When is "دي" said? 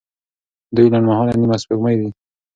2.01-2.09